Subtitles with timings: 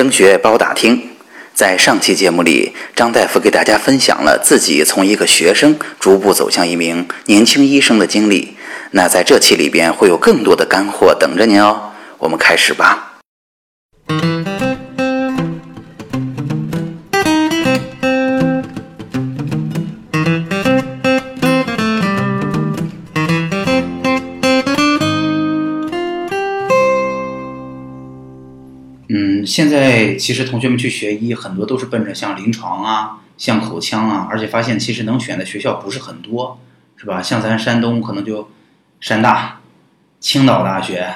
[0.00, 1.10] 升学包打听，
[1.52, 8.56] 在上期节目里，张大夫给大家分享了自己从一个学生逐步走向一名年轻医生的经历。
[8.92, 11.92] 那在这期里边会有更多的干货等着您哦。
[12.16, 13.09] 我们开始吧。
[29.60, 36.58] 现在其实同学们去学医，很多都是奔着像临床啊、像口腔啊，而且发现其实能选的学校不是很多，
[36.96, 37.20] 是吧？
[37.20, 38.48] 像咱山东可能就
[39.00, 39.60] 山大、
[40.18, 41.06] 青岛大学，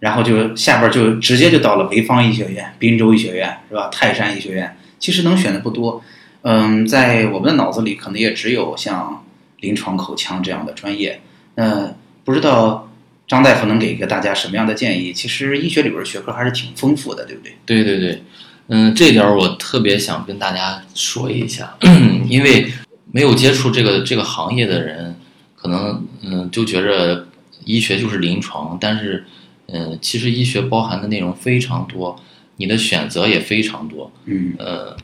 [0.00, 3.88] 然后就下边就直接就到了潍坊医学院、滨州医学院，是吧？
[3.92, 6.02] 泰山医学院，其实能选的不多。
[6.42, 9.24] 嗯，在我们的脑子里，可能也只有像
[9.60, 11.20] 临床口腔这样的专业。
[11.54, 12.85] 那不知道。
[13.26, 15.12] 张大夫能给一个大家什么样的建议？
[15.12, 17.54] 其实医学里边学科还是挺丰富的，对不对？
[17.66, 18.22] 对对对，
[18.68, 21.76] 嗯，这点我特别想跟大家说一下，
[22.28, 22.72] 因为
[23.10, 25.16] 没有接触这个这个行业的人，
[25.56, 27.26] 可能嗯就觉着
[27.64, 29.24] 医学就是临床，但是
[29.66, 32.20] 嗯，其实医学包含的内容非常多，
[32.58, 34.96] 你的选择也非常多，嗯，呃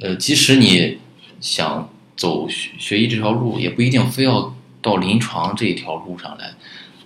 [0.00, 0.98] 呃，即使你
[1.40, 4.52] 想走学学医这条路，也不一定非要
[4.82, 6.52] 到临床这一条路上来。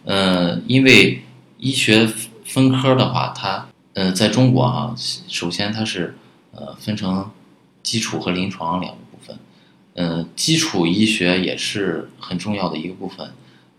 [0.05, 1.23] 嗯，因为
[1.59, 2.07] 医学
[2.45, 4.95] 分科的话，它呃，在中国哈，
[5.29, 6.15] 首先它是
[6.53, 7.31] 呃分成
[7.83, 9.37] 基础和临床两个部分。
[9.95, 13.31] 嗯，基础医学也是很重要的一个部分。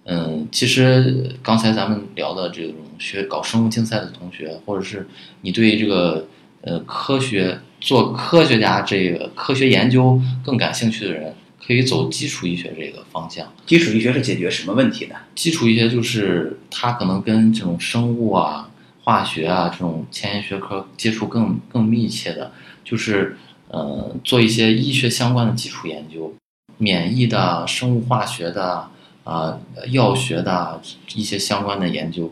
[0.05, 5.07] 嗯，其实刚才咱们聊的这种学搞生物竞赛的同学，或者是
[5.41, 6.27] 你对这个
[6.61, 11.35] 呃科学做科学家这个科学研究更感兴趣的人。
[11.65, 13.51] 可以走基础医学这个方向。
[13.65, 15.15] 基础医学是解决什么问题的？
[15.33, 18.69] 基础医学就是它可能跟这种生物啊、
[19.03, 22.51] 化学啊这种前沿学科接触更更密切的，
[22.83, 23.35] 就是
[23.69, 26.33] 呃做一些医学相关的基础研究，
[26.77, 28.87] 免疫的、生物化学的
[29.23, 30.79] 啊、药学的
[31.15, 32.31] 一些相关的研究。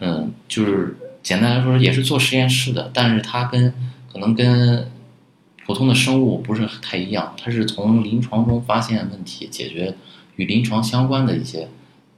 [0.00, 3.72] 嗯，就是简单来说也是做实验室的，但是它跟
[4.12, 4.90] 可能跟。
[5.72, 9.96] 普通的生物不是太一样，它是从临床中发现问题，解决
[10.36, 11.66] 与临床相关的一些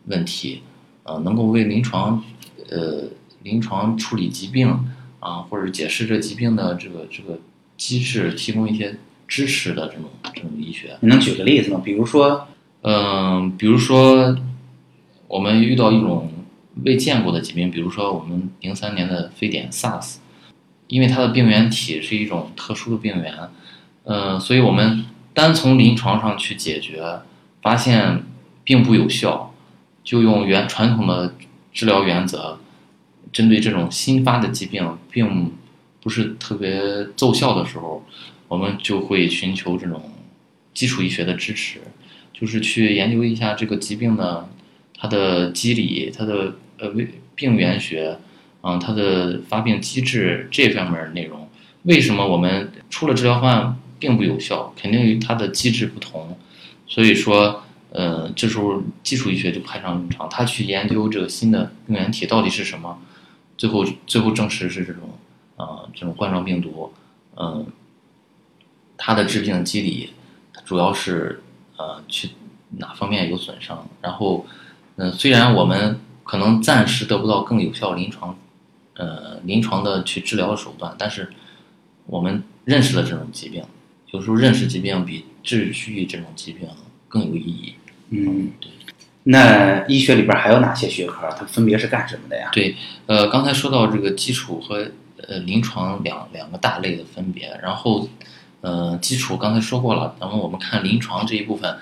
[0.07, 0.63] 问题，
[1.05, 2.21] 呃，能够为临床，
[2.69, 3.05] 呃，
[3.45, 4.77] 临床处理疾病
[5.21, 7.39] 啊，或者解释这疾病的这个这个
[7.77, 8.99] 机制提供一些
[9.29, 10.97] 支持的这种这种医学。
[10.99, 11.81] 你能举个例子吗？
[11.85, 12.49] 比如说，
[12.83, 14.37] 嗯，比如说
[15.29, 16.29] 我们遇到一种
[16.85, 20.17] 未见过的疾病，比如说我们零三年的非典 SARS。
[20.87, 23.35] 因为它的病原体是一种特殊的病原，
[24.05, 27.03] 呃，所以我们单从临床上去解决，
[27.63, 28.23] 发现
[28.63, 29.55] 并不有效，
[30.05, 31.35] 就用原传统的
[31.73, 32.59] 治疗原则，
[33.33, 35.51] 针对这种新发的疾病，并
[36.03, 36.79] 不是特别
[37.17, 38.05] 奏效的时候，
[38.47, 40.13] 我们就会寻求这种
[40.75, 41.81] 基础医学的支持，
[42.33, 44.47] 就是去研究一下这个疾病的
[44.99, 46.93] 它的机理，它的呃
[47.35, 48.19] 病原学。
[48.67, 51.47] 嗯，它的发病机制这方面内容，
[51.83, 54.73] 为什么我们出了治疗方案并不有效？
[54.75, 56.39] 肯定与它的机制不同。
[56.87, 62.99] 所以说，呃，这时候基础医学就派上用场，他去研究这个新的病原体到底是什么，
[63.59, 65.03] 最后最后证实是这种，
[65.57, 66.91] 啊，这种冠状病毒，
[67.37, 67.67] 嗯，
[68.97, 70.15] 它的致病机理
[70.65, 71.43] 主要是
[71.77, 72.31] 呃去
[72.79, 73.87] 哪方面有损伤？
[74.01, 74.47] 然后，
[74.97, 78.35] 嗯，虽然我们可能暂时得不到更有效临床。
[78.97, 81.29] 呃，临床的去治疗的手段，但是
[82.07, 83.65] 我们认识了这种疾病，
[84.13, 86.69] 有时候认识疾病比治愈这种疾病
[87.09, 87.75] 更有意义。
[88.11, 88.71] 嗯，对。
[89.27, 91.29] 那医学里边还有哪些学科？
[91.39, 92.51] 它分别是干什么的呀？
[92.53, 94.87] 对，呃，刚才说到这个基础和
[95.27, 98.07] 呃临床两两个大类的分别，然后
[98.61, 101.75] 呃基础刚才说过了，然后我们看临床这一部分，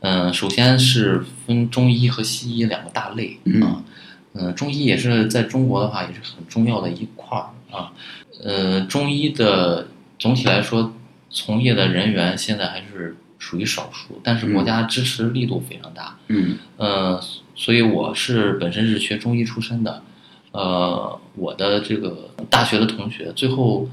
[0.00, 3.44] 嗯，首先是分中医和西医两个大类啊。
[3.44, 3.84] 嗯，
[4.54, 7.92] 中医也是在中国的话也是很重要的一块儿啊。
[8.44, 10.92] 呃，中医的总体来说，
[11.28, 16.16] 从业的人员现在还是属于少数，但是国家支持力度非常大。
[16.28, 17.20] 嗯，呃，
[17.56, 20.02] 所以我是本身是学中医出身的，
[20.52, 23.88] 呃，我的这个大学的同学最后，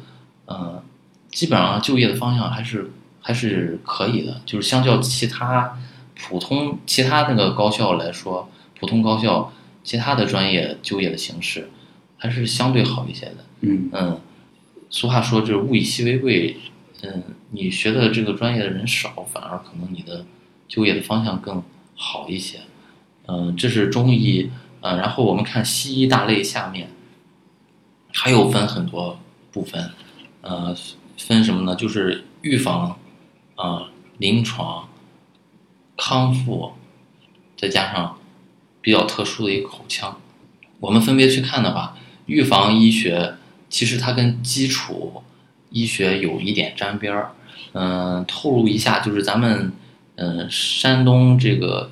[0.46, 0.84] 呃，
[1.32, 5.76] 基本上就业的方向还是还是可以的，就是相较其他
[6.16, 8.48] 普通其他那个高校来说，
[8.80, 9.52] 普通高校。
[9.86, 11.70] 其他的专业就业的形式
[12.18, 13.38] 还是相对好一些的。
[13.62, 14.20] 嗯嗯，
[14.90, 16.58] 俗话说就是物以稀为贵。
[17.04, 20.26] 嗯，你学的这个专业的人少，反而可能你的
[20.68, 21.62] 就业的方向更
[21.96, 22.60] 好一些。
[23.28, 24.50] 嗯，这是中医。
[24.82, 26.90] 嗯，然后我们看西医大类下面
[28.12, 29.20] 还有分很多
[29.52, 29.92] 部分。
[30.42, 30.76] 呃，
[31.18, 31.76] 分什么呢？
[31.76, 32.98] 就是预防、
[33.56, 34.88] 啊、临床、
[35.98, 36.74] 康复，
[37.58, 38.18] 再加上
[38.86, 40.16] 比较特殊的一个口腔。
[40.80, 41.98] 我们分别去看的话，
[42.28, 43.34] 预防医学
[43.68, 45.24] 其实它跟基础
[45.72, 47.32] 医学有一点沾边儿。
[47.74, 49.74] 嗯、透露一下，就是咱们
[50.18, 51.90] 嗯、山东这个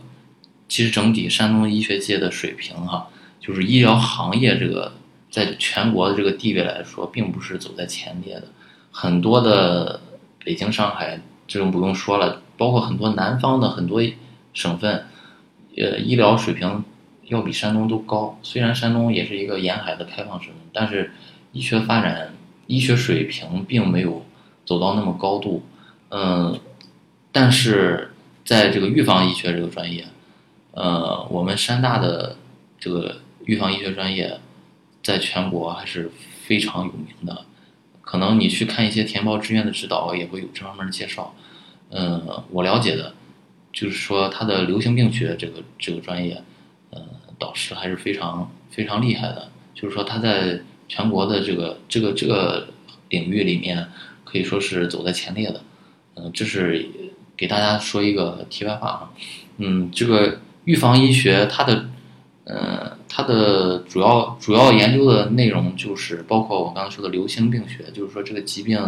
[0.69, 3.07] 其实整体山东医学界的水平哈、
[3.39, 4.93] 就是医疗行业这个
[5.31, 8.43] 在全国的这个地位来说，并不是走在前列的。
[8.91, 9.99] 很多的
[10.45, 13.99] 北京、上海这种不用说了，包括很多南方的很多
[14.53, 15.07] 省份，
[15.77, 16.83] 呃，医疗水平
[17.25, 18.37] 要比山东都高。
[18.43, 21.11] 虽然山东也是一个沿海的开放省，但是
[21.51, 22.33] 医学发展、
[22.67, 24.25] 医学水平并没有
[24.65, 25.63] 走到那么高度。
[26.09, 26.59] 嗯，
[27.31, 28.13] 但是
[28.45, 30.05] 在这个预防医学这个专业，
[30.73, 32.35] 呃，我们山大的
[32.79, 34.39] 这个预防医学专业，
[35.01, 36.11] 在全国还是
[36.45, 37.45] 非常有名的。
[38.01, 41.33] 可能你去看一些填报志愿的指导，也会有这方面的介绍。
[41.89, 43.15] 嗯，我了解的，
[43.73, 46.41] 就是说他的流行病学这个这个专业，
[46.91, 47.01] 呃，
[47.37, 49.49] 导师还是非常非常厉害的。
[49.73, 52.67] 就是说他在全国的这个这个这个
[53.09, 53.85] 领域里面，
[54.23, 55.61] 可以说是走在前列的。
[56.15, 56.87] 嗯、这是
[57.35, 59.11] 给大家说一个题外话啊。
[59.57, 61.89] 嗯，这个预防医学它的，
[62.43, 68.79] 呃，它的主要主要研究的内容就是包括我刚才说的流行病学，就是说这个疾病，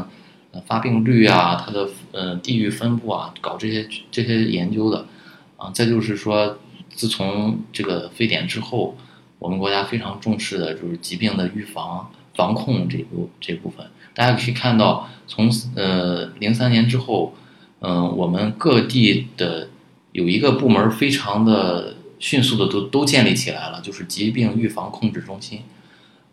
[0.62, 5.06] 发病率啊，它的呃地域分布啊，搞这些这些研究的，
[5.58, 6.58] 啊，再就是说，
[6.90, 8.96] 自从这个非典之后，
[9.40, 13.86] 我们国家非常重视的就是疾病的预防防控这部这部分。
[14.14, 17.34] 大家可以看到，从呃零三年之后，
[17.80, 19.68] 嗯、我们各地的
[20.14, 25.64] 有一个部门非常的迅速的都都建立起来了，就是疾病预防控制中心，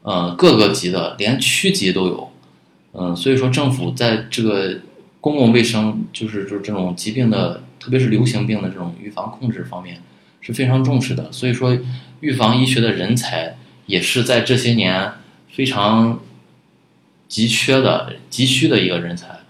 [0.03, 2.32] 呃，各个级的连区级都有，
[2.93, 4.81] 嗯、所以说政府在这个
[5.21, 10.03] 公共卫生，就是就是这种疾病的，特别是流行病的这种预防控制方面
[10.41, 11.79] 是非常重视的，所以说
[12.21, 13.57] 预防医学的人才
[13.87, 15.13] 也是在这些年
[15.51, 16.21] 非常
[17.29, 19.41] 急缺的、急需的一个人才。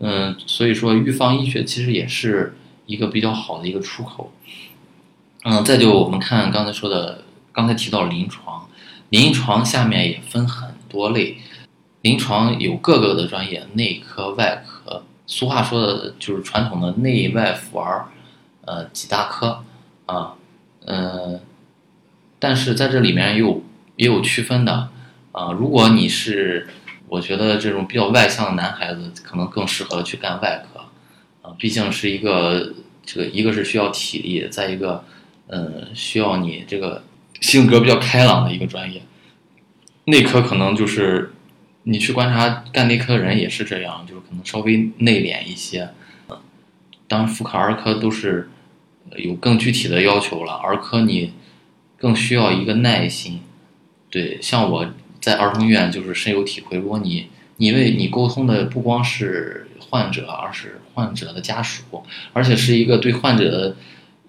[0.00, 2.56] 嗯，所以说预防医学其实也是
[2.86, 4.32] 一个比较好的一个出口。
[5.44, 7.22] 嗯，再就我们看刚才说的，
[7.52, 8.66] 刚才提到临床，
[9.10, 11.38] 临床下面也分很多类，
[12.02, 18.08] 临床有各个的专业，内科、外科，俗话说的就是传统的内外妇儿，
[18.64, 19.62] 呃，几大科
[20.06, 20.34] 啊，
[20.86, 21.40] 呃，
[22.38, 23.62] 但是在这里面也有
[23.96, 24.88] 也有区分的
[25.32, 25.52] 啊。
[25.52, 26.68] 如果你是
[27.08, 30.80] 我觉得这种比较外向的男孩子，可能更适合去干外科
[31.42, 32.72] 啊，毕竟是一个
[33.04, 35.04] 这个一个是需要体力，再一个
[35.48, 37.02] 呃需要你这个
[37.40, 39.02] 性格比较开朗的一个专业。
[40.04, 41.32] 内科可能就是
[41.84, 45.90] 你去观察干内科的人也是这样，就是可能稍微内敛一些。
[47.08, 48.50] 当然，妇科、儿科都是
[49.16, 50.52] 有更具体的要求了。
[50.54, 51.32] 儿科你
[51.96, 53.40] 更需要一个耐心。
[54.10, 54.86] 对，像我
[55.20, 56.78] 在儿童医院就是深有体会。
[56.78, 63.76] 如果你你为你沟通的不光是患者，而是患者的家属，而且是一个对患者的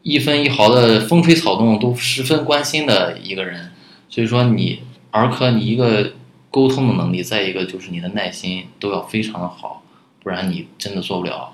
[0.01, 3.71] 一分一毫的风吹草动都十分关心的一个人，
[4.09, 4.80] 所以说你
[5.12, 6.13] 儿科你一个
[6.51, 9.81] 沟通的能力，再一个就是你的耐心都要非常的好，
[10.21, 11.53] 不然你真的做不了。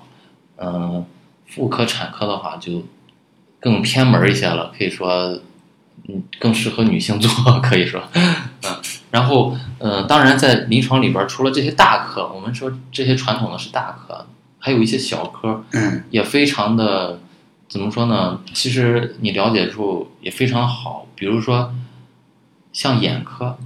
[0.56, 1.06] 嗯、
[1.46, 2.84] 妇科、产科的话就
[3.60, 5.40] 更偏门一些了，可以说，
[6.08, 8.76] 嗯，更适合女性做，可以说， 嗯，
[9.12, 14.26] 然后，呃，当然在临床里边，除了这些大科，我们说这些传统的是大科，
[14.58, 17.20] 还有一些小科，嗯也非常的
[17.68, 18.40] 怎么说呢？
[18.52, 21.72] 其实你了解之后也非常好，比如说
[22.72, 23.56] 像眼科，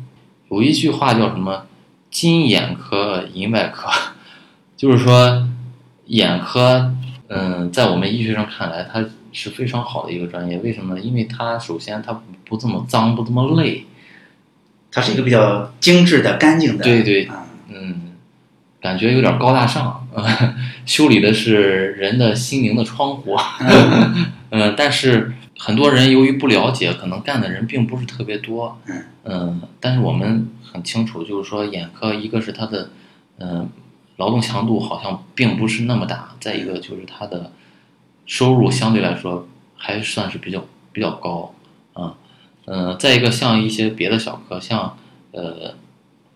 [0.53, 1.65] 有一句话叫什么
[2.11, 3.89] “金眼科银外科”，
[4.77, 5.49] 就是说
[6.09, 6.95] 眼科，
[7.29, 10.59] 嗯，在我们医学上看来，它是非常好的一个专业。
[10.59, 11.01] 为什么呢？
[11.01, 13.87] 因为它首先它不这么脏，不这么累，
[14.91, 16.85] 它是一个比较精致的、干净的。
[16.85, 18.13] 对对啊，嗯，
[18.79, 20.07] 感觉有点高大上，
[20.85, 23.35] 修理的是人的心灵的窗户。
[24.51, 25.33] 嗯， 但是
[25.65, 28.77] 很多人由于不了解，可能干的人并不是特别多。
[28.87, 32.91] 嗯嗯，但是我们很清楚，就是说眼科，一个是它的
[33.39, 33.69] 嗯
[34.17, 37.53] 劳动强度好像并不是那么大，再一个就是它的
[38.27, 41.55] 收入相对来说还算是比较比较高
[41.93, 42.17] 啊。
[42.67, 44.99] 嗯，再一个像一些别的小科，像
[45.31, 45.75] 呃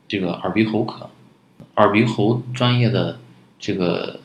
[0.07, 1.11] 这个耳鼻喉科，
[1.75, 3.19] 耳鼻喉专业的
[3.59, 4.21] 这个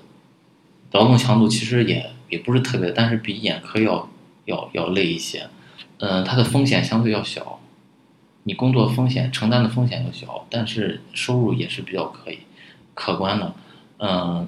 [0.91, 4.08] 劳动强度其实也也不是特别，但是比眼科要
[4.51, 5.48] 要要累一些。
[5.98, 7.60] 嗯，它的风险相对要小，
[8.43, 12.39] 你工作风险承担的风险要小，但是收入也是比较可以。
[12.93, 13.53] 可观的。
[14.00, 14.48] 嗯，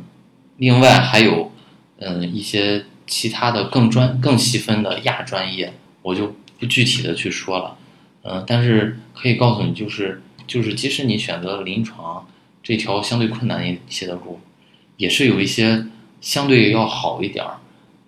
[0.57, 1.51] 另外还有
[1.98, 7.77] 嗯一些其他的更专、更细分的亚专业，我就不具体的去说了。
[8.24, 12.27] 嗯，但是可以告诉你，就是就是，即使你选择了临床
[12.62, 14.39] 这条相对困难一些的路，
[14.98, 15.86] 也是有一些
[16.19, 17.57] 相对要好一点儿，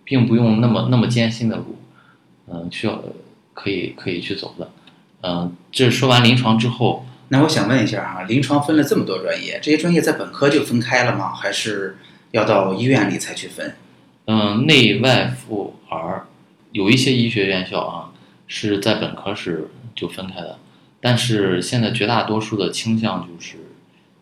[0.04, 1.75] 并不用那么那么艰辛的路，
[2.48, 3.04] 嗯，需要
[3.54, 4.72] 可以可以去走的。
[5.22, 11.34] 嗯，这说完临床之后，那我想问一下哈、临床分了这么多专业，这些专业在本科就分开了吗？
[11.34, 11.98] 还是
[12.32, 13.76] 要到医院里才去分？
[14.26, 16.28] 嗯，内外妇儿
[16.72, 18.12] 有一些医学院校啊
[18.48, 20.60] 是在本科是就分开的，
[21.02, 23.58] 但是现在绝大多数的倾向就是，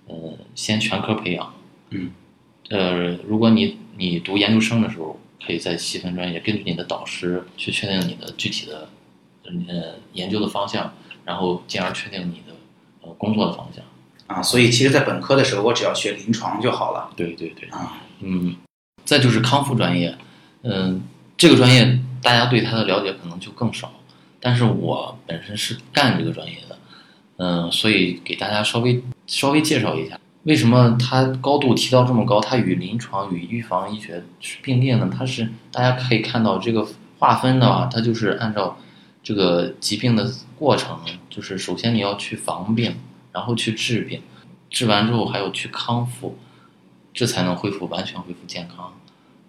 [0.07, 1.53] 呃，先全科培养。
[1.89, 2.11] 嗯。
[2.69, 8.89] 呃，如果你你读研究生的时候，可以在细分专业，根据你的导师去确定你的具体的
[9.45, 10.93] 呃研究的方向，
[11.25, 12.55] 然后进而确定你的
[13.01, 13.83] 呃工作的方向。
[14.25, 17.67] 啊，所以其实，在本科的时候，我只要学临床就好了对对对。
[17.69, 18.01] 啊。
[18.21, 18.55] 嗯，
[19.03, 20.17] 再就是康复专业，
[20.61, 21.03] 嗯，
[21.37, 23.91] 这个专业大家对它的了解可能就更少，
[24.39, 26.77] 但是我本身是干这个专业的，
[27.35, 35.09] 嗯，所以给大家稍微稍微介绍一下，为什么它高度提到这么高，它与临床与预防医学是并列呢？
[35.15, 36.87] 它是大家可以看到这个
[37.19, 38.77] 划分的啊，它就是按照
[39.23, 42.95] 这个疾病的过程，就是首先你要去防病，
[43.31, 44.21] 然后去治病，
[44.69, 46.37] 治完之后还要去康复。
[47.15, 48.91] 这才能恢复完全恢复健康。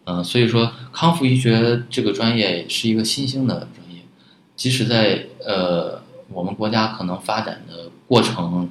[0.05, 4.03] 嗯、所以说康复医学这个专业是一个新兴的专业，
[4.55, 8.69] 即使在呃我们国家可能发展的过程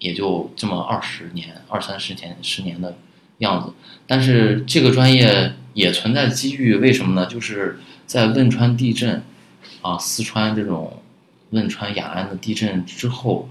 [0.00, 2.96] 也就这么二十年、二三十年、十年的
[3.38, 3.72] 样子，
[4.06, 7.26] 但是这个专业也存在机遇，为什么呢？
[7.26, 9.22] 就是在汶川地震
[9.82, 11.00] 啊，四川这种
[11.50, 13.48] 汶川雅安的地震之后，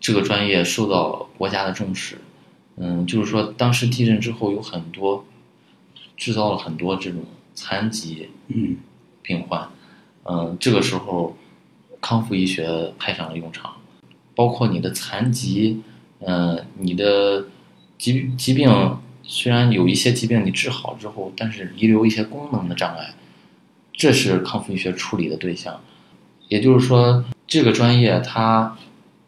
[0.00, 2.18] 这个专业受到国家的重视。
[2.76, 5.26] 嗯，就是说，当时地震之后，有很多
[6.16, 7.22] 制造了很多这种
[7.54, 8.78] 残疾嗯
[9.20, 9.68] 病患，
[10.24, 11.36] 嗯，这个时候
[12.00, 13.74] 康复医学派上了用场，
[14.40, 15.82] 包括你的残疾，
[16.20, 17.44] 嗯，你的
[17.98, 23.12] 疾疾病虽然有一些疾病你治好之后，但是遗留一些功能的障碍，
[23.92, 25.78] 这是康复医学处理的对象。
[26.48, 28.74] 也就是说，这个专业它，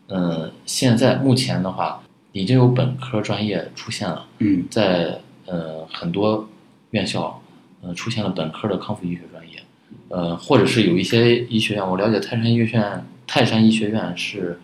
[0.09, 2.03] 嗯，现在目前的话，
[2.33, 4.25] 已经有本科专业出现了。
[4.39, 6.49] 嗯在呃很多
[6.93, 7.43] 院校，
[7.83, 9.63] 呃出现了本科的康复医学专业，
[10.09, 14.59] 呃或者是有一些医学院，我了解泰山医学院，泰山医学院是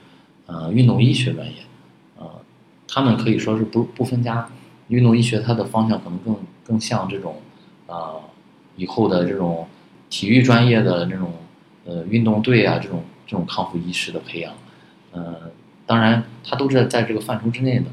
[0.48, 1.54] 呃运动医学专业，
[2.18, 2.28] 呃
[2.88, 4.48] 他们可以说是不不分家，
[4.88, 7.40] 运动医学它的方向可能更更像这种
[7.86, 8.20] 呃
[8.76, 9.68] 以后的这种
[10.10, 11.32] 体育专业的这种
[11.84, 14.52] 呃运动队啊这种这种康复医师的培养，
[15.12, 15.50] 呃
[15.86, 17.86] 当然它都是在这个范畴之内的，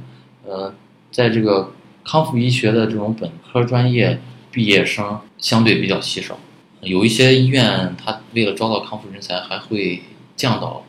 [0.46, 0.74] 呃
[1.12, 4.20] 在这个康复医学的这种本科专业
[4.52, 6.38] 毕业生相对比较稀少，
[6.82, 10.02] 有一些医院它为了招到康复人才，还会
[10.38, 10.84] 降到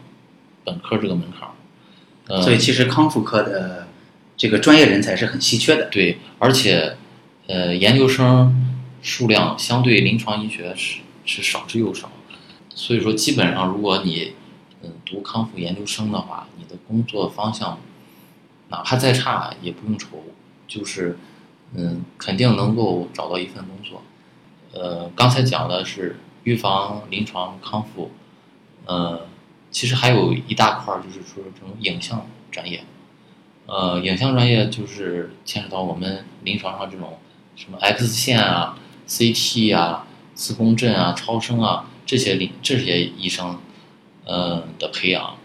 [0.64, 1.52] 本科这个门槛儿。
[2.28, 3.86] 呃，所以其实康复科的
[4.36, 5.88] 这个专业人才是很稀缺的。
[5.90, 6.96] 对，而且
[7.46, 12.10] 呃，研究生数量相对临床医学是是少之又少，
[12.74, 14.34] 所以说基本上如果你
[14.82, 17.78] 嗯读康复研究生的话，你的工作方向
[18.68, 20.24] 哪怕再差也不用愁，
[20.66, 21.16] 就是
[21.74, 24.02] 嗯肯定能够找到一份工作。
[24.72, 28.10] 呃，刚才讲的是预防、临床、康复，
[28.84, 29.26] 呃，
[29.70, 32.84] 其实还有一大块儿就是说这种影像专业。
[33.66, 37.18] 呃，影像专业就是牵扯到我们临床上这种
[37.56, 43.58] 什么 X 线啊、CT 啊、磁共振啊、超声啊这些临这些医生，
[44.24, 45.36] 呃的培养。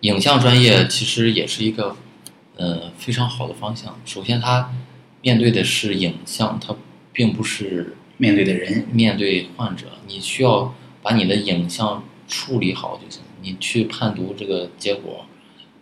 [0.00, 1.96] 影像专业其实也是一个
[2.56, 3.98] 呃非常好的方向。
[4.04, 4.72] 首先，它
[5.22, 6.74] 面对的是影像，它
[7.12, 15.24] 并不是面对的人，面对患者，你需要把你的影像处理好就行，你去判读这个结果，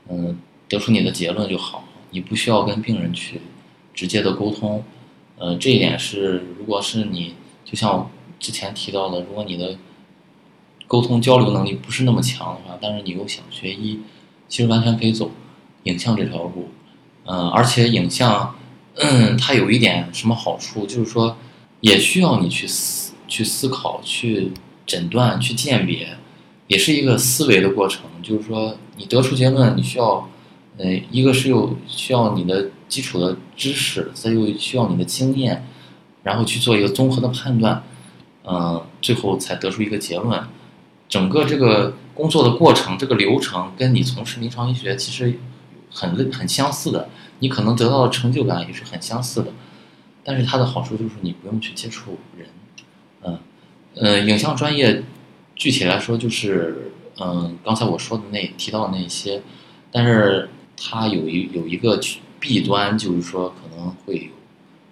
[0.09, 0.38] 嗯，
[0.69, 3.43] 得出你的结论就好，你不需要跟病人去
[3.93, 4.83] 直接的沟通，
[5.37, 7.35] 呃，这一点是，如果是你
[7.65, 9.76] 就像之前提到的，如果你的
[10.87, 14.00] 沟通交流能力不是那么强的话，但是你又想学医，
[14.49, 15.31] 其实完全可以走
[15.83, 16.69] 影像这条路，
[17.25, 18.57] 嗯、而且影像，
[18.95, 21.37] 嗯，它有一点什么好处，就是说。
[21.83, 24.50] 也需要你去思、去思考、去
[24.87, 26.17] 诊断、去鉴别，
[26.69, 28.03] 也是一个思维的过程。
[28.23, 30.29] 就是说，你得出结论，你需要，
[30.79, 35.65] 呃，一个是有需要你的基础的知识，再又需要你的经验，
[36.25, 37.85] 然后去做一个综合的判断，
[38.45, 40.43] 嗯、最后才得出一个结论。
[41.09, 45.39] 整个这个工作的过程，这个流程跟你从事临床医学其实
[45.89, 47.09] 很类很相似的，
[47.39, 49.53] 你可能得到的成就感也是很相似的。
[50.25, 52.49] 但是它的好处就是你不用去接触人，
[53.23, 53.39] 嗯
[53.95, 55.05] 呃，影像专业
[55.57, 59.43] 具体来说就是嗯刚才我说的那提到的那些，
[59.91, 61.99] 但是它有一有一个
[62.39, 64.23] 弊端，就是说可能会有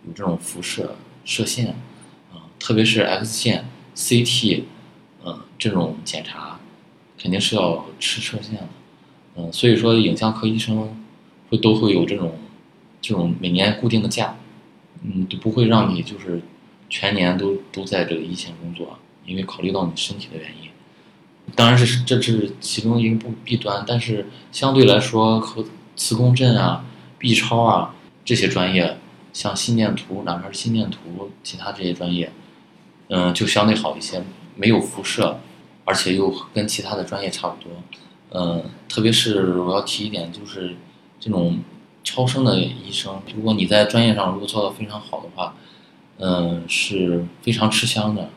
[0.09, 1.77] 有这种辐射射线
[2.33, 4.63] 啊，特别是 X 线、CT，
[5.25, 6.59] 嗯这种检查
[7.17, 8.69] 肯定是要吃射线的，
[9.37, 10.97] 嗯，所以说影像科医生
[11.51, 12.39] 会都会有这种
[13.01, 14.37] 这种每年固定的假。
[15.07, 16.41] 嗯，都不会让你就是
[16.89, 20.71] 全年都都在这个一线工作，因为考虑到你身体的原因。
[21.55, 25.65] 当然是这是其中一个不弊端，但是相对来说和
[25.97, 26.85] 磁共振啊、
[27.19, 28.99] B 超啊这些专业，
[29.33, 32.33] 像心电图，哪怕是心电图，其他这些专业，
[33.09, 34.23] 嗯，就相对好一些，
[34.57, 35.41] 没有辐射，
[35.85, 37.73] 而且又跟其他的专业差不多。
[38.31, 40.77] 嗯，特别是我要提一点，就是
[41.19, 41.59] 这种。
[42.07, 45.57] 超声的医生，如果你在专业上如果做的非常好的话，
[46.19, 48.29] 嗯，是非常吃香的，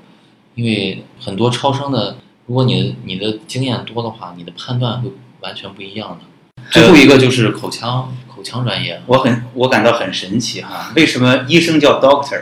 [0.57, 5.11] 因为很多超声的，如果你你的经验多的话，你的判断会
[5.41, 6.63] 完全不一样的。
[6.71, 12.41] 最后一个就是口腔口腔专业，我很我感到很神奇哈，为什么医生叫 doctor，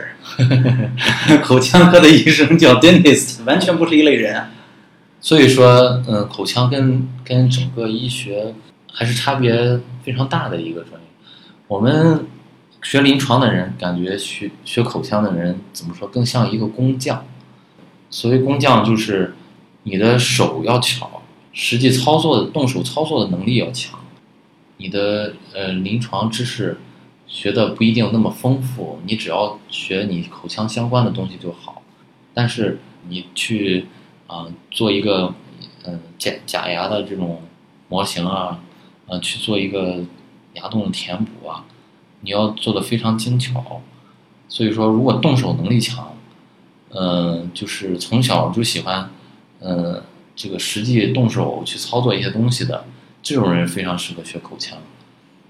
[1.44, 4.34] 口腔科的医生叫 dentist，完全不是一类人。
[4.34, 4.48] 啊
[5.18, 8.54] 所以说，嗯，口腔跟跟整个医学
[8.92, 11.08] 还是差别非常大的一个专业。
[11.66, 12.26] 我们
[12.82, 17.24] 学临床的人感觉学学口腔的人怎么说更像一个工匠？
[18.16, 19.34] 所谓工匠就是
[19.82, 21.20] 你的手要巧，
[21.52, 24.00] 实际操作的动手操作的能力要强。
[24.78, 26.78] 你的呃临床知识
[27.26, 31.82] 学的不一定那么丰富，你只要学你口腔相关的东西就好。
[32.32, 32.80] 但是
[33.10, 33.84] 你去
[34.26, 35.34] 啊做一个
[35.84, 37.42] 嗯假假牙的这种
[37.90, 38.62] 模型啊，
[39.08, 40.02] 呃去做一个。
[40.54, 41.66] 牙洞的填补啊，
[42.22, 43.82] 你要做的非常精巧，
[44.48, 46.15] 所以说如果动手能力强，
[46.98, 49.10] 嗯，就是从小就喜欢，
[49.60, 50.02] 嗯，
[50.34, 52.84] 这个实际动手去操作一些东西的
[53.22, 54.78] 这种人非常适合学口腔。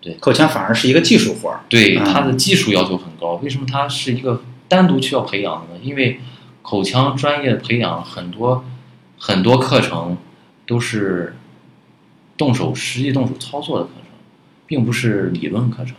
[0.01, 1.61] 对，口腔反而是一个技术活儿。
[1.69, 3.35] 对，它的技术要求很高。
[3.43, 5.81] 为什么它是一个单独需要培养的呢？
[5.83, 6.21] 因为
[6.63, 8.65] 口腔专业培养很多
[9.19, 10.17] 很多课程
[10.67, 11.37] 都是
[12.37, 14.03] 动手实际动手操作的课程。
[14.69, 15.95] 并不是理论课程，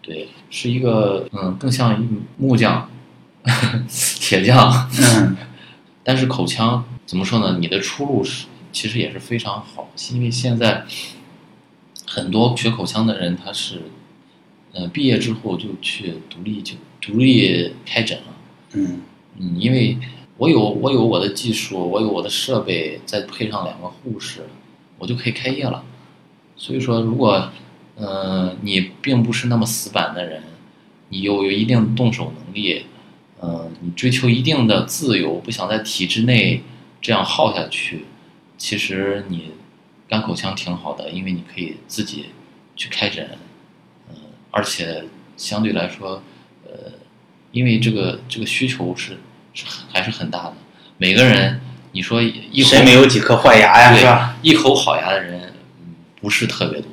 [0.00, 2.88] 对，是一个嗯，更像一木匠、
[3.88, 4.90] 铁匠。
[5.00, 5.36] 嗯，
[6.02, 7.58] 但是口腔怎么说呢？
[7.60, 10.84] 你的出路是其实也是非常好，因为现在
[12.06, 13.82] 很多学口腔的人，他是
[14.72, 18.24] 呃毕业之后就去独立就独立开诊了。
[18.72, 19.02] 嗯
[19.38, 19.98] 嗯，因为
[20.36, 24.40] 我有我有我的技术，我有我的设备，再配上两个护士，
[24.98, 25.84] 我就可以开业了。
[26.56, 27.50] 所以说，如果
[27.96, 30.42] 嗯，你并不是那么死板的人，
[31.10, 32.86] 你又有一定动手能力，
[33.44, 36.62] 嗯，你追求一定的自由，不想在体制内
[37.02, 38.06] 这样耗下去。
[38.56, 39.50] 其实你
[40.08, 42.30] 干口腔挺好的，因为你可以自己
[42.74, 43.36] 去开诊，
[44.08, 44.16] 嗯，
[44.50, 45.04] 而且
[45.36, 46.22] 相对来说，
[46.64, 46.92] 呃，
[47.52, 49.18] 因为这个这个需求是
[49.52, 50.54] 是还是很大的。
[50.96, 51.60] 每个人，
[51.92, 53.94] 你说一口谁没有几颗坏牙呀？
[53.94, 54.36] 是吧？
[54.40, 56.88] 一口好牙的人，嗯，不是特别多。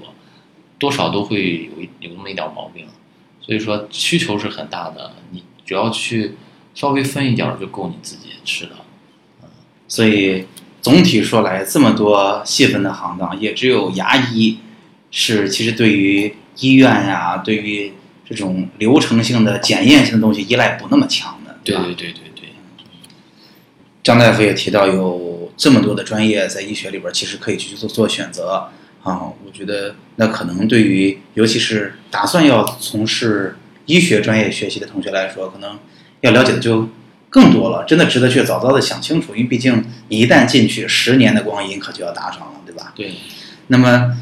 [0.77, 2.87] 多少都会有有那么一点毛病，
[3.39, 5.13] 所以说需求是很大的。
[5.29, 6.33] 你只要去
[6.75, 8.71] 稍微分一点就够你自己吃的，
[9.41, 9.47] 嗯。
[9.87, 10.45] 所以
[10.81, 14.59] 总体说来，这么多细分的行当，也只有牙医
[15.11, 17.93] 是其实对于医院呀，对于
[18.25, 21.57] 这种流程性的检验性的东西依赖不那么强的。
[21.63, 22.49] 对对对对对。
[24.03, 28.67] 张大夫也提到，有这么多的专业在医学里边，其实可以去做做选择。
[29.03, 35.77] 啊，我觉得那可能对于尤其是打算要从事医学专业学习的同学来说，可能
[36.21, 36.89] 要了解的就
[37.29, 42.93] 更多了，真的值得去早早的想清楚，因为毕竟你一旦进去，十年的光阴可就要搭上了，对吧？
[42.95, 43.13] 对。
[43.67, 44.17] 那么，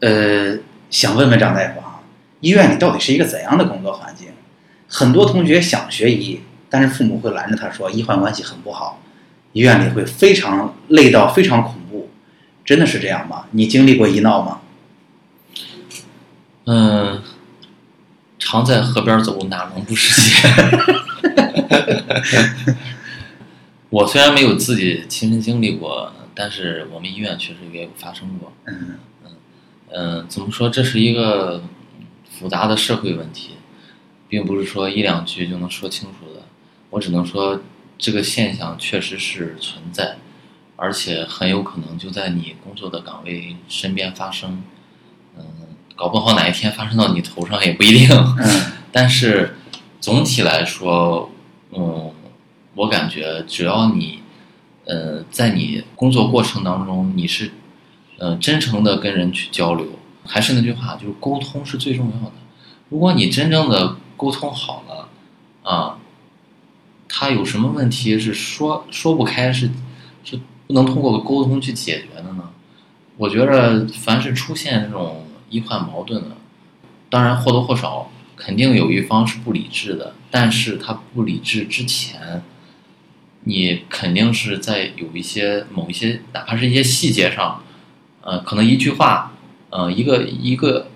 [0.00, 0.58] 呃，
[0.90, 2.00] 想问问张大夫啊，
[2.40, 4.28] 医院里到底是一个怎样的工作环境？
[4.88, 9.00] 很多同学想学医，但是父母会拦着他说，医患关系很不好，
[9.52, 12.10] 医院里会非常累到非常恐怖。
[12.64, 13.46] 真的是这样吗？
[13.52, 14.60] 你经历过医闹吗？
[16.66, 17.22] 嗯，
[18.52, 20.46] 常在河边走，哪能不湿鞋？
[23.88, 28.52] 我虽然没有自己亲身经历过，但是我们医院确实也有发生过。
[28.66, 29.30] 嗯嗯
[29.94, 30.68] 嗯，怎么说？
[30.68, 31.64] 这是一个
[32.30, 33.52] 复杂的社会问题，
[34.28, 36.42] 并不是说一两句就能说清楚的。
[36.90, 37.62] 我只能说，
[37.96, 40.18] 这个现象确实是存在。
[40.76, 44.62] 而且很有可能就在你工作的岗位身边发生，嗯，
[45.96, 48.08] 搞不好哪一天发生到你头上也不一定。
[48.38, 48.60] 嗯
[48.94, 49.56] 但是
[50.00, 51.30] 总体来说，
[51.70, 52.12] 嗯，
[52.74, 54.18] 我感觉只要你，
[54.84, 57.50] 呃，在你工作过程当中，你是，
[58.18, 59.86] 呃，真诚的跟人去交流，
[60.26, 62.32] 还是那句话，就是沟通是最重要的。
[62.90, 65.08] 如果你真正的沟通好了，
[65.62, 65.96] 啊，
[67.08, 69.70] 他有什么问题是说说不开，是
[70.22, 72.50] 是不能通过沟通去解决的呢？
[73.16, 75.21] 我觉着，凡是出现这种
[75.52, 76.36] 医患矛盾的，
[77.08, 82.42] 当然或多或少肯定有一方是不理智的，但是他不理智之前，
[83.44, 87.62] 你肯定是在有一些某一些，哪怕是一些细节上，
[88.22, 89.32] 呃，可能一句话，
[89.70, 90.88] 呃，一个一个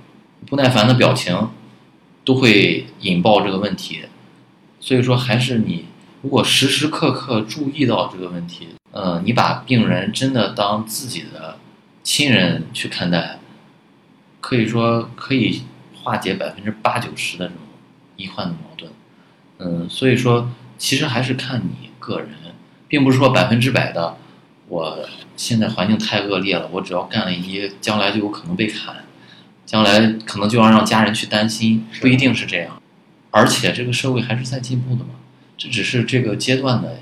[0.47, 1.51] 不耐烦的表情，
[2.25, 4.01] 都会引爆这个问题。
[4.81, 5.85] 所以说，还是你
[6.23, 11.59] 如果时时刻刻注意到这个问题，呃，你把病人真的当自己的
[12.03, 13.39] 亲人去看待，
[14.47, 17.63] 可以说可以化解百分之八九十的这种
[18.15, 18.93] 医患的矛盾。
[19.59, 22.29] 嗯，所以说其实还是看你个人，
[22.87, 24.17] 并不是说百分之百的，
[24.69, 25.05] 我
[25.37, 28.95] 现在环境太恶劣了，我只要干了一，将来就有可能被砍，
[29.65, 32.81] 将来可能就要让家人去担心，不一定是这样。
[33.33, 35.11] 而且这个社会还是在进步的嘛，
[35.59, 37.01] 这只是这个阶段的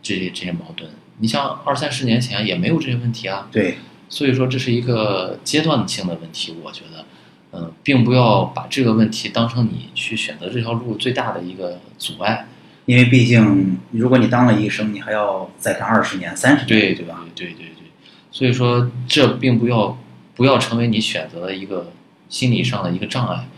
[0.00, 0.90] 这些这些矛盾。
[1.18, 3.76] 你像二三十年前也没有这些问题啊，对，
[4.08, 7.04] 所以说这是一个阶段性的问题，我觉得，
[7.52, 12.46] 嗯、并不要把这个问题当成你去选择这条路最大的一个阻碍。
[12.84, 17.24] 因为毕竟如果你当了医生，你还要再干二十年、三十年，对对吧？？
[17.34, 17.90] 对对对，
[18.30, 19.98] 所以说这并不要
[20.36, 21.92] 不要成为你选择的一个
[22.28, 23.48] 心理上的一个障碍，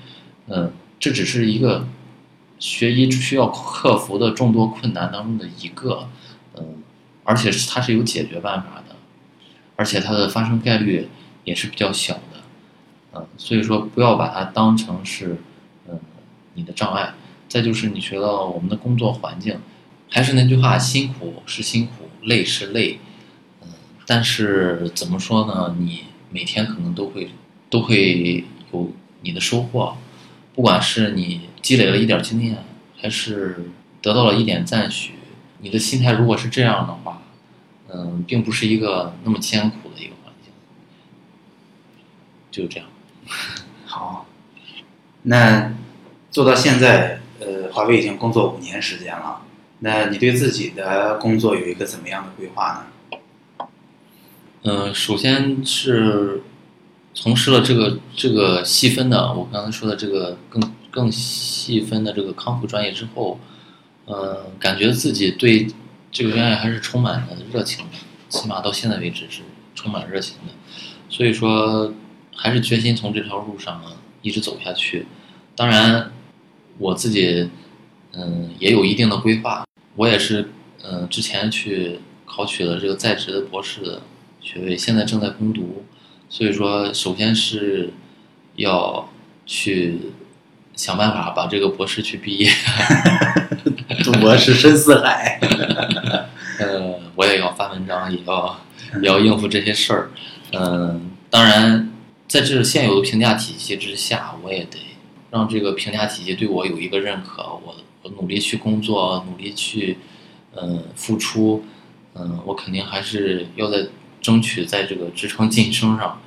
[0.46, 1.86] 嗯，这只是一个
[2.58, 6.08] 学医需要克服的众多困难当中的一个，
[6.56, 6.82] 嗯，
[7.24, 8.87] 而且是它是有解决办法的，
[9.78, 11.06] 而且它的发生概率
[11.44, 12.42] 也是比较小的，
[13.14, 15.36] 嗯，所以说不要把它当成是
[15.88, 16.00] 嗯
[16.54, 17.14] 你的障碍。
[17.48, 19.56] 再就是你觉得我们的工作环境，
[20.10, 22.98] 还是那句话，辛苦是辛苦，累是累，
[23.62, 23.68] 嗯，
[24.04, 25.76] 但是怎么说呢？
[25.78, 27.30] 你每天可能都会
[27.70, 28.90] 都会有
[29.22, 29.96] 你的收获，
[30.56, 32.64] 不管是你积累了一点经验，
[33.00, 33.70] 还是
[34.02, 35.12] 得到了一点赞许，
[35.60, 37.22] 你的心态如果是这样的话，
[37.92, 40.52] 嗯，并不是一个那么艰苦的一个环境，
[42.50, 42.88] 就这样。
[43.86, 44.26] 好，
[45.22, 45.72] 那
[46.30, 49.42] 做到现在，呃，华为已经工作五年时间了。
[49.80, 53.66] 那你对自己的工作有一个怎么样的规划呢？
[54.62, 56.42] 嗯，首先是
[57.14, 63.38] 从事了这个这个细分的，我刚才说的这个更更细分的这个康复专业之后，
[64.06, 65.68] 呃，感觉自己对
[66.10, 67.92] 这个专业还是充满了热情的，
[68.28, 69.42] 起码到现在为止是
[69.74, 70.52] 充满热情的，
[71.08, 71.92] 所以说
[72.34, 73.82] 还是决心从这条路上
[74.22, 75.06] 一直走下去。
[75.54, 76.12] 当然，
[76.78, 77.50] 我自己
[78.12, 79.64] 嗯也有一定的规划，
[79.96, 80.50] 我也是
[80.82, 84.02] 嗯之前去考取了这个在职的博士的
[84.40, 85.84] 学位，现在正在攻读，
[86.28, 87.92] 所以说首先是
[88.56, 89.08] 要
[89.44, 89.98] 去
[90.78, 92.48] 想办法把这个博士去毕业，
[94.04, 95.40] 读博士深似海。
[96.60, 98.60] 呃，我也要发文章，也要
[99.02, 100.10] 也要应付这些事儿，
[100.52, 101.90] 嗯、当然
[102.28, 104.78] 在这现有的评价体系之下，我也得
[105.32, 109.98] 让这个评价体系对我有一个认可，我我努力去工作，努力去
[110.54, 111.64] 嗯、付出，
[112.14, 113.88] 嗯、我肯定还是要在
[114.20, 116.20] 争取在这个职称晋升上，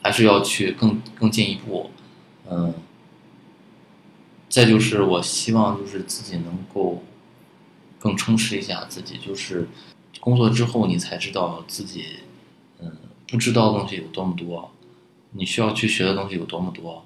[0.00, 1.90] 还是要去更更进一步，
[2.48, 2.72] 嗯、
[4.56, 7.04] 再就是我希望就是自己能够
[7.98, 9.68] 更充实一下自己，就是
[10.18, 12.04] 工作之后你才知道自己
[12.80, 12.90] 嗯
[13.28, 14.70] 不知道的东西有多么多，
[15.32, 17.04] 你需要去学的东西有多么多，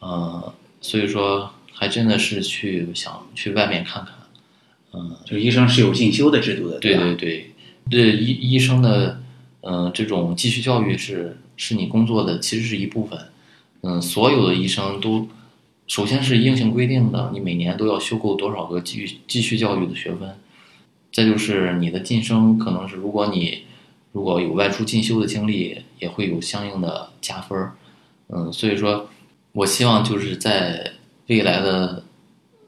[0.00, 4.14] 呃，所以说还真的是去想去外面看看，
[4.94, 7.04] 嗯、就医生是有进修的制度的，对吧？
[7.04, 7.52] 对对，
[7.88, 9.20] 对医医生的，
[9.60, 13.16] 嗯、这种继续教育是是你工作的，其实是一部分。
[13.82, 15.28] 嗯，所有的医生都，
[15.88, 20.38] 首先是硬性规定的，你每年都要修够多少个继续继续教育的学分。
[21.10, 23.64] 再就是你的晋升，可能是如果你
[24.12, 27.72] 如果有外出进修的经历，也会有相应的加分儿。
[28.28, 29.08] 嗯，所以说，
[29.52, 30.92] 我希望就是在
[31.28, 32.04] 未来的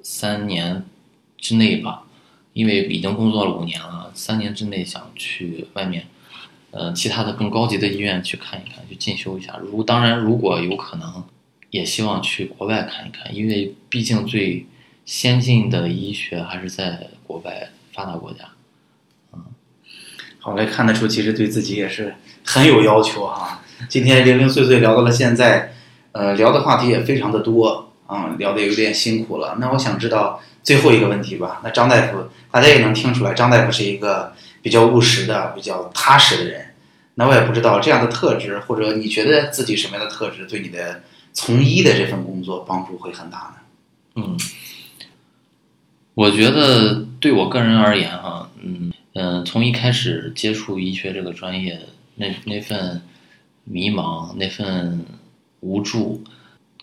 [0.02, 0.82] 三年
[1.36, 2.04] 之内吧，
[2.54, 6.06] 因为已经工作了五年了，三年之内想去外面，
[6.70, 9.58] 呃，其他的更高级的医院去看一看，去进修一下。
[9.58, 11.22] 如当然，如果有可能，
[11.70, 14.66] 也希望去国外看一看，因为毕竟最
[15.04, 18.44] 先进的医学还是在国外发达国家。
[19.32, 19.44] 嗯
[20.38, 23.62] 好嘞，看得出其实对自己也是很有要求哈。
[23.88, 25.74] 今天零零碎碎聊到了现在，
[26.12, 29.58] 呃，聊的话题也非常的多啊，聊的有点辛苦了。
[29.60, 31.60] 那我想知道最后一个问题吧。
[31.62, 36.74] 那张大夫，大家也能听出来，张大夫是一个比较务实的、比较踏实的人。
[37.16, 43.54] 那我也不知道这样的特质，或者你觉得自己什么样的特质，对你的从医的这份工作帮助会很大呢？
[44.16, 44.38] 嗯，
[46.14, 51.80] 我觉得对我个人而言，哈，嗯嗯，从一开始接触医学这个专业，
[52.16, 53.00] 那那份
[53.64, 55.04] 迷茫，那份
[55.60, 56.22] 无助，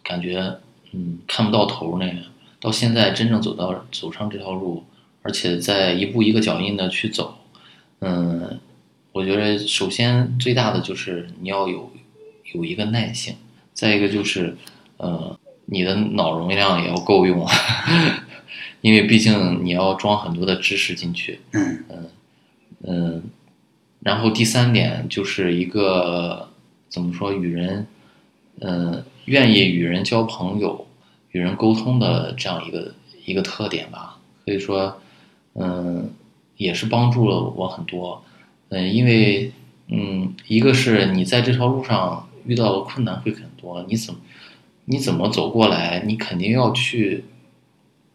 [0.04, 0.60] 感觉
[0.94, 2.22] 嗯看不到头那个，
[2.60, 4.86] 到现在真正走到走上这条路，
[5.22, 7.38] 而且在一步一个脚印的去走，
[8.00, 8.60] 嗯，
[9.12, 11.92] 我觉得首先最大的就是你要有
[12.54, 13.36] 有一个耐性，
[13.78, 14.58] 再一个就是
[14.98, 15.38] 呃。
[15.70, 17.46] 你的脑容量也要够用，
[18.80, 21.42] 因为毕竟你要装很多的知识进去。
[21.52, 22.10] 嗯嗯
[22.88, 23.24] 嗯，
[24.00, 26.48] 然后第三点就是一个
[26.88, 27.86] 怎么说与人，
[28.62, 30.88] 嗯，愿意与人交朋友、
[31.32, 32.94] 与人沟通的这样一个
[33.26, 34.18] 一个特点吧。
[34.46, 35.02] 所以说，
[35.56, 36.10] 嗯，
[36.56, 38.24] 也是帮助了我很多。
[38.70, 39.52] 嗯，因为
[39.90, 44.20] 嗯，一个是你在这条路上遇到了困难会很多，你怎么？
[44.90, 46.04] 你怎么走过来？
[46.08, 47.26] 你肯定要去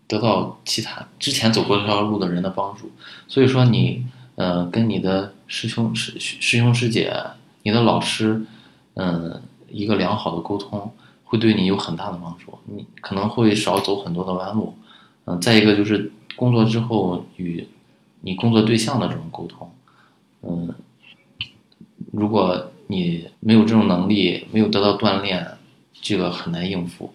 [0.09, 2.91] 得到其他之前走过这条路的人的帮助。
[3.29, 7.15] 所以说，你呃跟你的师兄师师兄师姐、
[7.63, 8.47] 你的老师，
[8.95, 10.91] 嗯，一个良好的沟通
[11.25, 12.59] 会对你有很大的帮助。
[12.65, 14.75] 你可能会少走很多的弯路。
[15.27, 17.69] 嗯，再一个就是工作之后与
[18.23, 19.71] 你工作对象的这种沟通。
[20.41, 20.75] 嗯，
[22.11, 25.47] 如果你没有这种能力，没有得到锻炼。
[26.05, 27.13] 这个很难应付，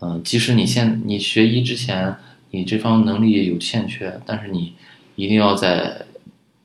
[0.00, 2.16] 嗯，即使你现你学医之前，
[2.50, 4.74] 你这方能力有欠缺，但是你
[5.14, 6.04] 一定要在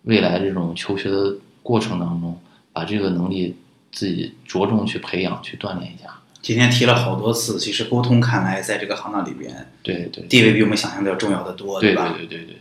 [0.05, 2.35] 未来这种求学的过程当中，
[2.73, 3.55] 把这个能力
[3.91, 6.09] 自己着重去培养、去锻炼一下。
[6.41, 12.15] 今天提了好多次，其实沟通看来在这个行当里边，对对，地位比我们想象的要重要的多，对吧？
[12.17, 12.57] 对对对对对。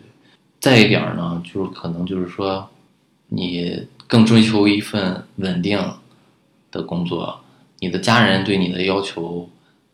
[0.60, 2.68] 再一点呢，就是可能就是说，
[3.28, 5.78] 你更追求一份稳定
[6.72, 7.40] 的工作。
[7.80, 9.48] 你的家人对你的要求，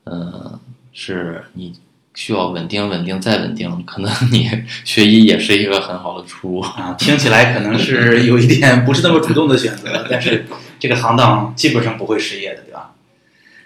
[0.05, 0.59] 嗯，
[0.93, 1.75] 是你
[2.15, 3.85] 需要稳定、稳定再稳定。
[3.85, 4.49] 可能你
[4.85, 6.95] 学医也是一个很好的出路啊。
[6.99, 10.47] 听起来可能是有一点不是那么主动的选择， 但是
[10.79, 12.95] 这个行当基本上不会失业的，对吧？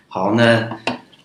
[0.09, 0.69] 好，那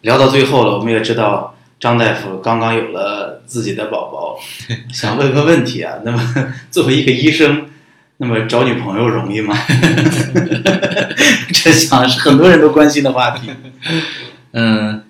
[0.02, 4.38] 聊到最后了，我们也知道张大夫刚刚有了自己的宝宝，
[4.94, 5.96] 想问个问题啊。
[6.04, 7.70] 那么作为一个医生。
[8.24, 9.54] 那么找女朋友容易吗？
[11.54, 13.50] 这想是很多人都关心的话题。
[14.54, 15.04] 嗯，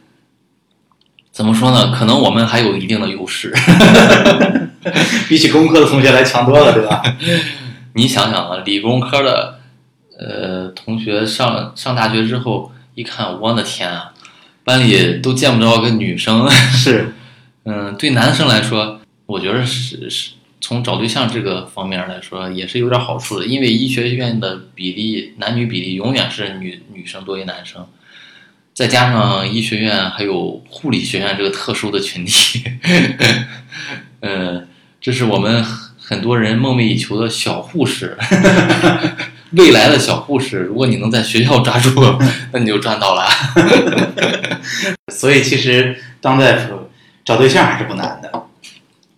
[1.32, 1.94] 怎么说呢？
[1.96, 3.54] 可能我们还有一定的优势，
[5.30, 7.04] 比起工科的同学来强多了，对吧？
[7.94, 9.60] 你想想啊，理工科的
[10.18, 14.12] 呃同学上上大学之后，一看，我的天啊，
[14.64, 16.50] 班里都见不着个女生。
[16.50, 17.14] 是，
[17.66, 20.32] 嗯，对男生来说，我觉得是是。
[20.64, 27.86] 从找对象这个方面来说，也是有点好处的，因为医学院的比例男女比例永远是女女生多于男生，
[28.74, 32.64] 再加上医学院还有护理学院这个特殊的群体，
[34.22, 34.66] 嗯，
[35.02, 35.62] 这是我们
[36.00, 38.18] 很多人梦寐以求的小护士，
[39.52, 41.92] 未来的小护士，如果你能在学校抓住，
[42.54, 43.28] 那你就赚到了。
[45.12, 46.90] 所以其实当大夫
[47.26, 48.32] 找对象还是不难的，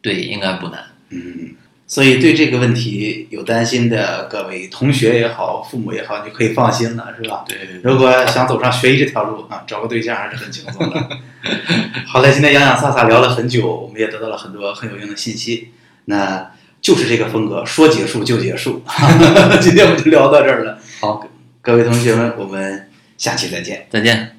[0.01, 0.84] 对，应该不难。
[1.09, 1.55] 嗯，
[1.87, 7.45] 所以对这个问题有担心的各位同学也好，父母也好，你可以放心了，是吧？
[7.47, 7.57] 对。
[7.83, 11.09] 如果想走上学医这条路啊，找个对象还是很轻松的。
[12.07, 15.69] 好嘞，今天洋洋洒洒聊了很久，我们也得到了很多很有用的信息。
[16.05, 18.83] 那就是这个风格，说结束就结束。
[19.61, 20.79] 今天我们就聊到这儿了。
[20.99, 21.27] 好，
[21.61, 23.87] 各位同学们，我们下期再见。
[23.89, 24.34] 再见。